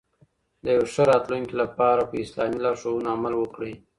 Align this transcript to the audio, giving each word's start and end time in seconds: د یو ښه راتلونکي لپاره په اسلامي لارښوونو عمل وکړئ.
د 0.63 0.65
یو 0.77 0.85
ښه 0.93 1.03
راتلونکي 1.11 1.55
لپاره 1.61 2.01
په 2.09 2.15
اسلامي 2.23 2.57
لارښوونو 2.65 3.07
عمل 3.15 3.33
وکړئ. 3.37 3.73